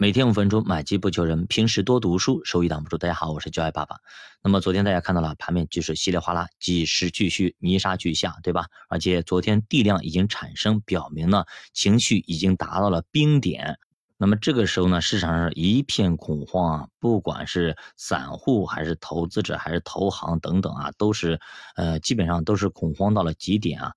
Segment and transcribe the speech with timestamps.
[0.00, 2.96] 每天五分钟，买机不求人，平时多读书，收益挡不住。
[2.96, 3.96] 大家好，我是教爱爸爸。
[4.42, 8.64] 那么昨天大家看到了盘面就是稀里哗啦，几时俱续，泥沙俱下，对吧？
[8.88, 11.44] 而且昨天地量已经产生，表明呢
[11.74, 13.78] 情绪已经达到了冰点。
[14.16, 21.38] 那么这个时候呢，市场上一片恐慌啊，不管是散户还是投资者还是投行等等啊，都是
[21.76, 23.92] 呃基本上都是恐慌到了极点啊。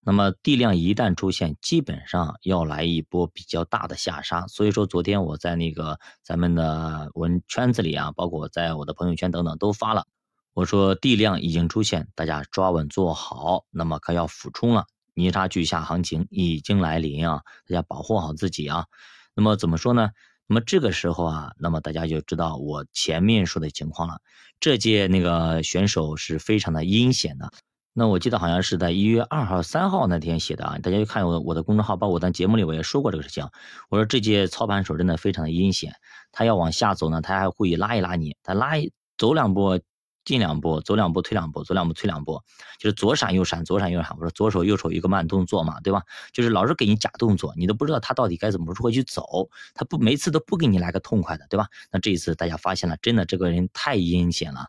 [0.00, 4.46] 那么地量一旦出现，基本上要来一波比较大的下杀。
[4.46, 10.06] 所以说，昨天我在那个咱们的文圈子里啊，包括在我的朋友圈等等都发了，
[10.54, 13.64] 我说地量已经出现，大家抓稳做好。
[13.70, 18.86] 那么可要俯冲了，泥沙俱下行情已经来临啊，大家保护好自己啊。
[19.34, 20.10] 那么怎么说呢？
[20.46, 24.20] 那么这个时候啊，那么大家就知道我前面说的情况了。
[24.58, 27.52] 这届那个选手是非常的阴险的。
[27.92, 33.48] 那我记得好像是在一月二号、三号那天写的啊，大家就看我我的公众号，包括我在节目里我也说过这个事情。
[33.88, 35.94] 我说这届操盘手真的非常的阴险，
[36.30, 39.80] 他要往下走呢，他还故意拉一拉你，他拉一走两步
[40.24, 42.40] 进两步，走两步退两步，走两步退两步，
[42.78, 44.14] 就是左闪右闪，左闪右闪。
[44.16, 46.02] 我说左手右手一个慢动作嘛，对吧？
[46.32, 51.66] 就是老是给你假动作，你都不知道他到底该怎么如何去走，他不每次都不给你来个痛快的，对吧？
[51.90, 54.66] 那这一次大家发现了，真的这个人太阴险了。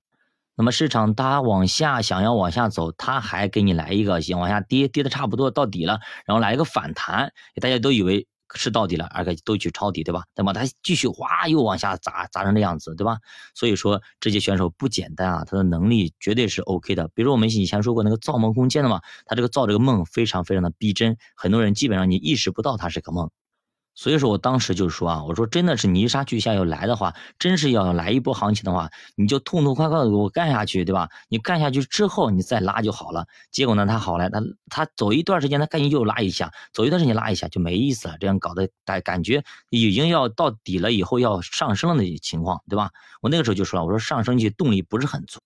[0.60, 10.24] 那么市场它往下想要往下走，它还给你来一个先往下跌，跌的差不多到底了，然后来一个反弹，大家都以为是到底了，而且都去抄底，对吧？
[10.36, 13.20] 那么它继续哗又往下砸，砸成这样子，对吧？
[13.56, 17.08] 所以说这些选手不简单啊，他的能力绝对是 OK 的。
[17.16, 23.32] 比如我们以前说过那个造梦空间的嘛，他这个造这个梦非常非常的逼真，很多人基本上你意识不到它是个梦。
[24.00, 31.10] 所以说我当时就说啊，我说真的是泥沙俱下要来的话，真是要来一波行情的话，你就痛痛快快的给我干下去，对吧？
[31.28, 33.28] 你干下去之后，你再拉就好了。
[33.52, 38.16] 结果呢，他好了，他他走一段时间，他赶紧又拉一下，走一段时间拉一下就没意思了。
[38.22, 42.92] 这样搞得感感觉已经要到底了，以后要上升了的情况，对吧？
[43.20, 45.40] 我那个时候就说了，我说上升去动力不是很足。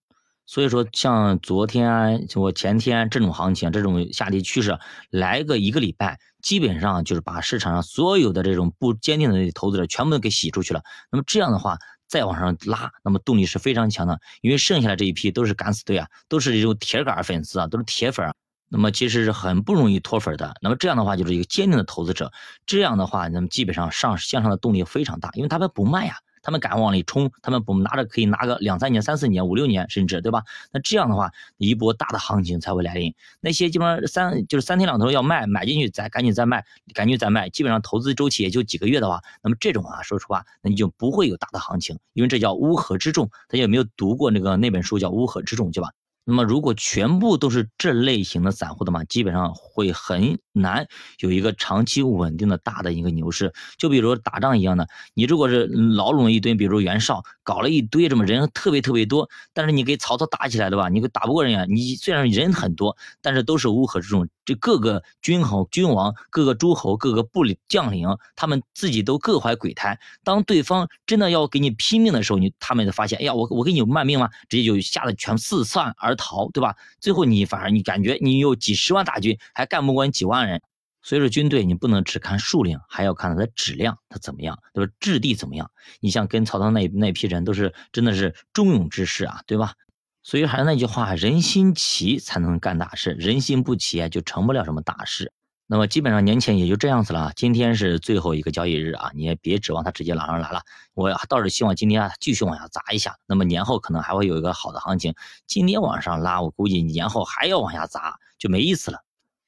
[0.45, 4.77] 所以说，像昨天、我前天这种行情、这种下跌趋势，
[5.09, 10.83] 来个一个礼拜，基本上就是把市场上所有的这种不坚定的投资者全部都给洗出去了。
[11.09, 18.33] 那么这样的话，再往上拉，那么动力是非常强的，因为剩下的这一批都是敢死队啊，都是这种铁杆粉丝啊，都是铁粉啊。
[18.69, 20.53] 那么其实是很不容易脱粉的。
[20.61, 22.31] 那么这样的话，就是一个坚定的投资者。
[22.65, 26.17] 这样的话，那么基本上上向上的动力非常大，因为他们不卖呀。
[26.43, 30.43] 他们敢往里冲，他们不拿着可以拿个两三年、三四年、五六年，甚至对吧？
[30.71, 33.15] 那这样的话，一波大的行情才会来临。
[33.39, 43.27] 那些基本上三就是三天两头要卖，买进去再赶紧再卖，赶紧再卖，基本上投资周期也就几个月的话，那么这种啊，说实话，那你就不会有大的行情，因为这叫乌合之众。
[43.47, 45.89] 大家有没有读过那个那本书叫《乌合之众》，对吧？
[46.25, 50.87] 那么，如果全部都是这类型的散户的嘛，基本上会很难
[51.19, 53.53] 有一个长期稳定的大的一个牛市。
[53.77, 61.65] 就比如打仗一样的，你如果是老拢一堆，比如袁绍搞了一堆这么人特别特别多，但是你给曹操打起来的吧，你打不过人家。
[61.65, 64.27] 你虽然人很多，但是都是乌合之众。
[64.45, 69.97] 这各个君侯、君王、各个诸侯、各个部里将领，他们自己都各怀鬼胎。
[70.21, 74.29] 当对方真的要给你拼命的时候，你他们就发现，哎呀，我我给你卖命吗？
[74.49, 76.75] 直接就吓得全四散而逃，对吧？
[76.99, 80.61] 最后你反而你感觉你有几十万大军，还干不过你几万人。
[81.05, 84.93] 所以说军队你不能只看数量，还要看它的质量，它怎么样，对吧？
[85.01, 85.69] 质地怎么样？
[85.99, 89.73] 你像跟曹操那那批人，都是真的是忠勇之士啊，对吧？
[90.21, 95.33] 所以还是那句话，人心齐才能干大事，人心不齐啊，就成不了什么大事。
[95.65, 97.31] 那么基本上年前也就这样子了。
[97.35, 100.61] 今天是最后一个交易日啊，你也别指望它直接拉上来了。
[100.93, 103.15] 我倒是希望今天啊继续往下砸一下。
[103.25, 105.15] 那么年后可能还会有一个好的行情。
[105.47, 108.99] 今天往上拉，我估计年后还要往下砸，就没意思了。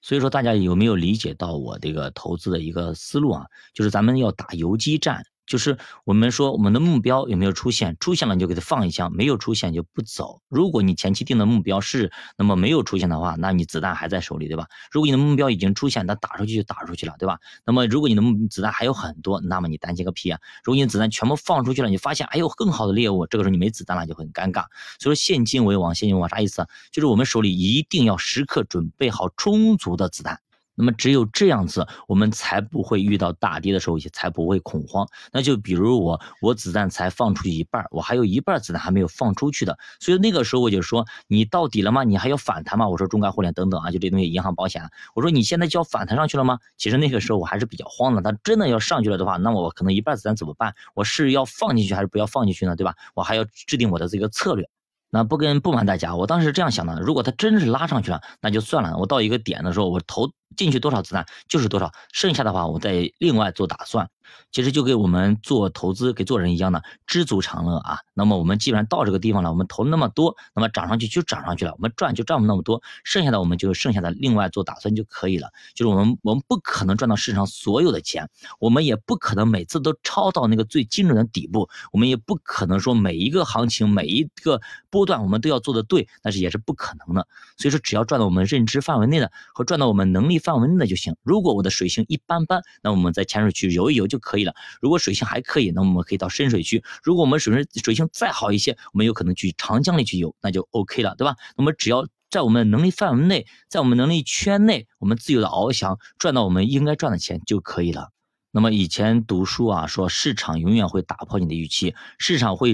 [0.01, 3.45] 所以说大家有没有理解到我这个投资的一个思路啊？
[3.73, 5.25] 就是咱们要打游击战。
[5.45, 7.95] 就是我们说我们的目标有没有出现？
[7.99, 10.41] 出现了你就给它放一枪，没有出现就不走。
[10.49, 14.67] 如果你前期定的目标是那么没有出现的话，那你子弹还在手里，对吧？
[14.91, 17.39] 如果你的目标已经出现，那打出去就打出去了，对吧？
[17.65, 20.39] 那么如果你的子弹还有很多，那么你担心个屁啊！
[20.63, 24.65] 如果你子弹全部放出去了，你发现还有更好的猎物，这个时候你没子弹了就很尴尬。
[24.99, 26.67] 所以说现金为王，现金为王啥意思？
[26.91, 30.39] 就是我们手里一定要时刻准备好充足的子弹。
[30.75, 35.07] 那么只有这样子，我们才不会遇到大跌的时候，也才不会恐慌。
[35.31, 42.03] 那就比如我，我子弹才放出去一半，我还有一半子弹还没有放出去的，所以那个时候我就说，你到底了吗？
[42.03, 42.87] 你还要反弹吗？
[42.87, 46.59] 我说中概互联等等啊，就这东西，银行、保险，我说你现在就要反弹上去了吗？
[46.77, 48.21] 其实那个时候我还是比较慌的。
[48.21, 50.73] 它真的要上去了的话，那我可能一半子弹怎么办？
[50.93, 52.75] 我是要放进去还是不要放进去呢？
[52.75, 52.95] 对吧？
[53.13, 54.67] 我还要制定我的这个策略。
[55.11, 58.97] 那不跟不瞒大家，我当时这样想的，如果它真是拉上去了，那就算了。
[58.97, 64.09] 我到一个点的时候，我头进去多少子弹就是多少，剩下的话我再另外做打算。
[64.51, 67.99] 其实就给我们做投资、给做人一样的，知足常乐啊。
[68.13, 75.51] 那么我们基本上到这个地方了，我们投那么多，那么涨上去就涨上去了，我们赚就赚不那么多，剩下的我们就剩下的另外做打算就可以了。
[75.75, 78.29] 就是我们我们不可能赚到市场所有的钱，
[78.59, 84.59] 我们也不可能每次都抄到那个最精准的底部，我们也不可能说每一个行情、每一个
[84.89, 87.27] 波段我们都要做的对，那是也是不可能的。
[87.57, 91.15] 所以说，只要赚到我们认知范围内的和赚到我们能力范围内的就行。
[91.23, 94.53] 如果我的水性一般般，那我们在浅水区游一游就可以了。
[94.79, 96.83] 如果水性还可以，那我们可以到深水区。
[97.03, 101.35] 如果我们水性水性再好一些，我们有可能去长江里去游，那就 OK 了，对吧？
[101.57, 108.11] 那么只要在我们能力范围内，在我们能力圈内，我们自由的翱翔，赚到我们应该赚的钱就可以了。
[108.55, 112.71] 那么以前读书啊，说市场永远会打破你的预期，市场会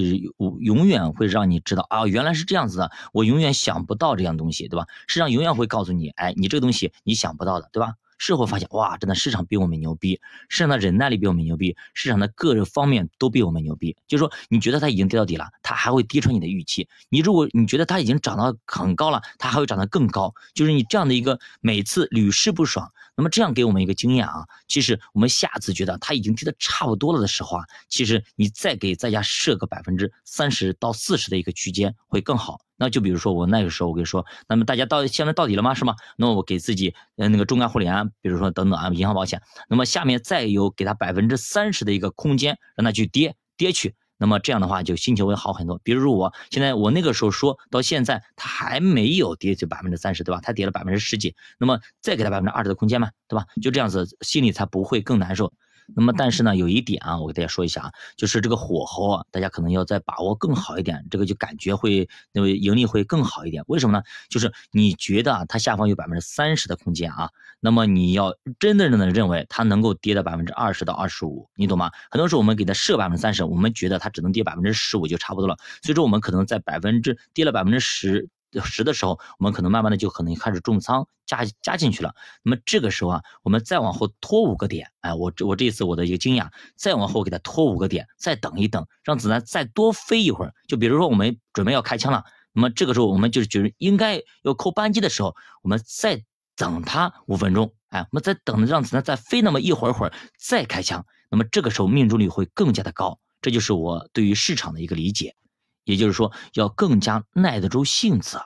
[0.59, 4.85] 永远会让你知道啊，原来是这样子的，我永远想不到这样东西，对吧？
[5.07, 7.95] 市场永远会告诉你，哎，你这个东西你想不到的，对吧？
[8.21, 13.97] 事后发现，哇，真的市场比我们牛逼，市场的忍耐力比我们牛逼，市场的各个方面都比我们牛逼。
[14.07, 16.87] 就是说，你觉得它已经跌到底了，它还会跌穿你的预期。
[17.09, 20.35] 你如果你觉得它已经涨到很高了，它还会涨得更高。
[20.53, 22.93] 就是你这样的一个每次屡试不爽。
[23.15, 32.61] 那么这样给我们一个经验啊，其实我们下次觉得它已经跌得差不多了的时候啊，其实你再给大家设个百分之三十到四十的一个区间会更好。
[32.81, 35.75] 那就比如说我那个时候我跟你说，那么大家到现在到底了吗？
[35.75, 35.95] 是吗？
[36.17, 39.39] 那我给自己呃那个中概互联，比如说等等啊，银行保险，
[39.69, 43.93] 那么下面再有给他百分之三十的一个空间，让他去跌跌去。
[44.17, 45.79] 那么这样的话就心情会好很多。
[45.83, 50.41] 比如说我现在我那个时候说到现在，它还没有跌去百分之三十，对吧？
[50.41, 53.45] 它跌了百分之十几，那么再给他百分之二十的空间嘛，对吧？
[53.61, 55.53] 就这样子心里才不会更难受。
[55.95, 63.63] 那么，但是呢，有一点啊，我给大家说一下啊，就是这个火候啊，大家可能要再把握更好一点，这个就感觉会那个盈利会更好一点。
[63.67, 64.03] 为什么呢？
[64.29, 67.29] 就是你觉得啊，它下方有百分之三十的空间啊，
[67.59, 71.91] 那么你要真的的认为它能够跌到百分之二十到二十五，你懂吗？
[72.09, 78.29] 很多时候我们给它设百分之三十，我们觉得它只能跌百分之十五就差不多了，所以说我们可能在百分之跌了百分之十。
[78.59, 82.13] 十的时候，我们可能慢慢的就可能开始重仓加加进去了。
[82.43, 90.53] 那么这个时候啊，我们再往后拖五个点，哎，我这我这一次我的一个经验，再往后给它拖五个点，再等一等，让子弹再多飞一会儿。
[90.67, 96.23] 就比如说我们准备要开枪了，那么这个时候我们就觉得应该要扣扳机的时候，我们再
[96.55, 103.19] 等它五分钟，哎，我们再等让子弹再飞那么一会儿会儿再开枪，那么这个时候命中率会更加的高。
[103.41, 105.35] 这就是我对于市场的一个理解。
[105.83, 108.39] 也就是说，要更加耐得住性子。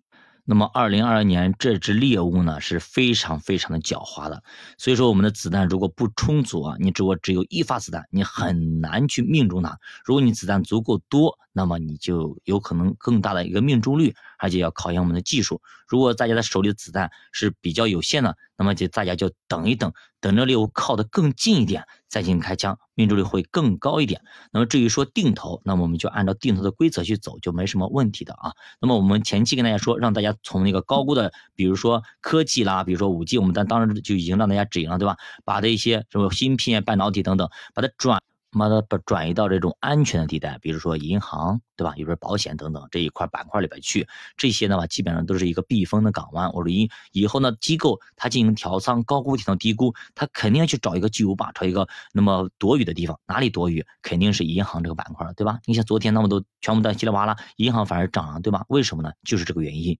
[0.47, 4.43] 那么，二零二二年这只猎物呢是非常非常的狡猾的。
[4.77, 9.79] 所以说，我们的子弹如果不充足啊，你只我只有一发子弹，你很难去命中它。
[10.03, 15.61] 如果你子弹足够多，那么你就有可能更大的一个命中率，而且要考验我们的技术。
[15.87, 24.21] 如果大家的手里的子弹是比较有限的，那么就大家就等一等，等着猎物靠得更近一点再进行开枪，命中率会更高一点。
[24.51, 28.53] 那么至于说定投，那么我们就按照定投的规则去走，就没什么问题的啊。
[28.81, 35.17] 那么我们前期跟大家说，让大家从那个高估的，比如说科技啦，比如说五 G，我们当当时就已经让大家止盈了，对吧？
[35.43, 38.21] 把这一些什么芯片、半导体等等，把它转。
[38.59, 41.93] 把它把转移到这种安全的地带，比如说银行，对吧？
[41.95, 44.07] 比如说保险等等这一块板块里边去，
[44.37, 46.51] 这些的话基本上都是一个避风的港湾。
[46.53, 53.19] 我说以以后呢，机构它进行调仓，高估调到低估，它肯定要去找一个巨无霸，找一个那么躲雨的地方。
[53.27, 53.85] 哪里躲雨？
[54.01, 55.59] 肯定是银行这个板块，对吧？
[55.65, 58.65] 你像昨天那么多全部都稀里哗啦，银行反而涨了，对吧？
[58.69, 59.11] 为什么呢？
[59.23, 59.97] 就是这个原因。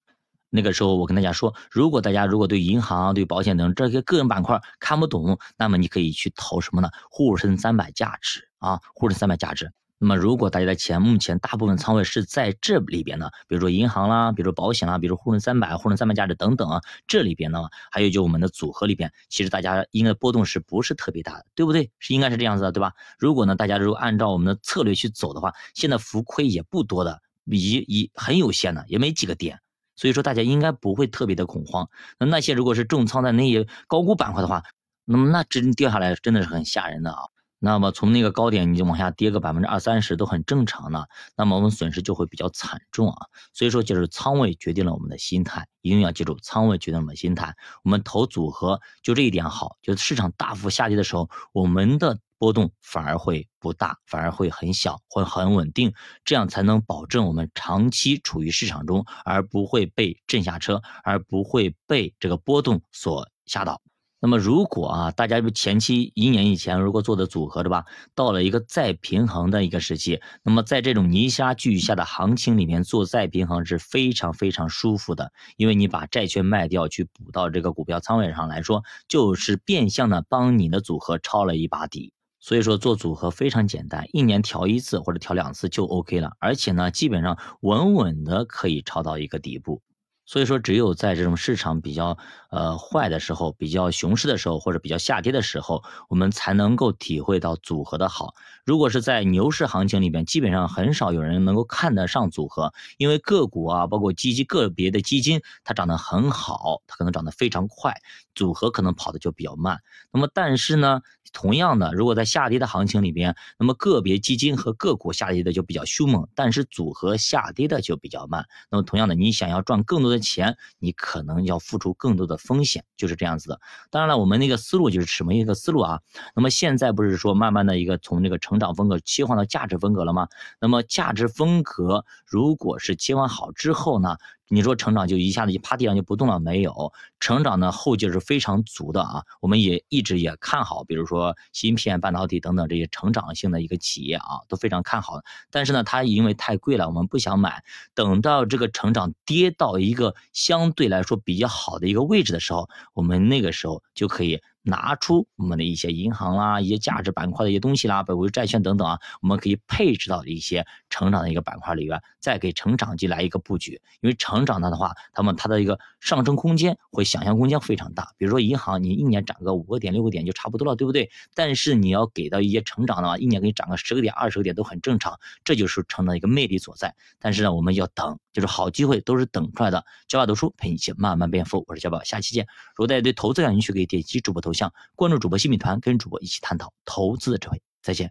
[0.55, 6.89] 那个时候我跟大家说，如果大家如果对银行、对保险等这些个人板块看不懂，那么你可以去投什么呢？
[7.11, 9.71] 沪深三百价值啊，沪深三百价值。
[9.97, 21.91] 那么如果大家的钱目前大部分仓位是在这里边呢，比如说银行啦，比如说保险啦，比如沪深三百、沪深三百价值等等啊，这里边呢，还有就我们的组合里边，其实大家应该波动是不是特别大的，对不对？
[21.99, 22.91] 是应该是这样子的，对吧？
[23.17, 29.61] 如果呢，大家如果按照我们的策略去走的话，现在浮亏也不多的，以以很有限的，也没几个点。
[29.95, 31.89] 所以说大家应该不会特别的恐慌。
[32.19, 34.63] 那那些如果是重仓在那些高估板块的话，
[35.05, 37.19] 那么那真掉下来真的是很吓人的啊。
[37.59, 43.27] 那么从那个高点你就往下跌个百分之二三十都很正常的，那么我们损失就会比较惨重啊。
[43.53, 47.55] 所以说就是仓位决定了我们的心态，一定要记住仓位决定了我们心态。
[47.83, 52.19] 我们投组合就这一点好，就是市场大幅下跌的时候，我们的。
[52.37, 63.81] 波动反而会不大，反而会很小，会很稳定，这样才能保证我们长期处于市场中，而不会被震下车，而不会被这个波动所吓倒。
[64.21, 82.11] 那么如果啊，大家前期一年以前如果做的组合对吧，到了一个再平衡的一个时期，那么在这种泥沙俱下的行情里面做再平衡是非常非常舒服的，因为你把债券卖掉去补到这个股票仓位上来说，就是变相的帮你的组合抄了一把底。
[82.45, 89.81] 所以说做组合非常简单，一年调一次或者调两次就 OK 了，而且呢，基本上稳稳的可以抄到一个底部。
[90.27, 92.19] 所以说，只有在这种市场比较
[92.55, 98.33] 呃坏的时候、比较熊市的时候，或者比较下跌的时候，我们才能够体会到组合的好。
[98.63, 107.93] 如果是在牛市行情里边，基本上很少有人能够看得上组合，因为个股啊，包括基金个别的基金，它涨得很好，它可能涨得非常快，
[108.33, 109.81] 组合可能跑的就比较慢。
[110.11, 111.01] 那么，但是呢，
[111.33, 118.47] 同样的，如果在下跌的行情里边，那么个别基金和个股下跌的就比较凶猛，但是组合下跌的就比较慢。
[118.71, 123.59] 那么，同样的，你想要赚更多的钱，你可能要付出更多的风险，就是这样子的。
[123.89, 125.99] 当然了，我们那个思路就是什么一个思路啊？
[126.35, 130.27] 那么现在不是说慢慢的一个从这个成长风格切换到价值风格了吗？
[130.61, 134.17] 那么价值风格如果是切换好之后呢？
[134.47, 136.39] 你说成长就一下子就趴地上就不动了？
[136.39, 139.23] 没有，成长呢后劲是非常足的啊！
[139.41, 145.19] 我们也一直也看好，比如说芯片、半导体等等这些成长性的一个企业啊，都非常看好。
[145.49, 147.63] 但是呢，它因为太贵了，我们不想买。
[147.93, 154.41] 等到这个成长跌到一个相对来说比较好的一个位置的时候，我们那个时候就可以。
[154.65, 163.79] 拿出我们的一些银行啦、一些价值板块的一些东西啦，包括债券等等啊，我们可以配置到一些成长的一个板块里边，再给成长级来一个布局。
[164.01, 168.09] 因为成长的话，他们它的一个上升空间会想象空间非常大。
[168.17, 171.11] 比如说银行，你一年涨个五个点、六个点就差不多了，对不对？
[171.35, 176.95] 但是你要给到一些成长的话，一年给你涨个十个点、二十个点都很正常，这就是成长一个魅力所在。
[177.19, 179.85] 但是呢，我们要等，就是好机会都是等出来的。
[180.07, 182.47] 教爸读书陪你一起慢慢变富，我是教爸，下期见。
[182.75, 184.54] 如果大家对投资感兴趣，可以点击主播头。
[184.55, 187.61] 像关注主播新米团，跟主播一起探讨投资的智慧。
[187.83, 188.03] 再见。